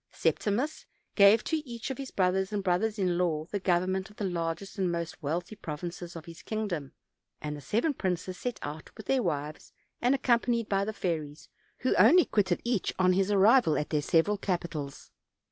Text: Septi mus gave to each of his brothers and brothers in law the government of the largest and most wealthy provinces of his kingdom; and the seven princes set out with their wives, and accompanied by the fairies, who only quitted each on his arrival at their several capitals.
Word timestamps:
Septi 0.11 0.51
mus 0.51 0.87
gave 1.13 1.43
to 1.43 1.57
each 1.57 1.91
of 1.91 1.99
his 1.99 2.09
brothers 2.09 2.51
and 2.51 2.63
brothers 2.63 2.97
in 2.97 3.19
law 3.19 3.45
the 3.51 3.59
government 3.59 4.09
of 4.09 4.15
the 4.15 4.23
largest 4.25 4.79
and 4.79 4.91
most 4.91 5.21
wealthy 5.21 5.55
provinces 5.55 6.15
of 6.15 6.25
his 6.25 6.41
kingdom; 6.41 6.93
and 7.39 7.55
the 7.55 7.61
seven 7.61 7.93
princes 7.93 8.35
set 8.35 8.57
out 8.63 8.89
with 8.97 9.05
their 9.05 9.21
wives, 9.21 9.71
and 10.01 10.15
accompanied 10.15 10.67
by 10.67 10.83
the 10.83 10.91
fairies, 10.91 11.49
who 11.81 11.93
only 11.97 12.25
quitted 12.25 12.61
each 12.63 12.91
on 12.97 13.13
his 13.13 13.29
arrival 13.29 13.77
at 13.77 13.91
their 13.91 14.01
several 14.01 14.39
capitals. 14.39 15.11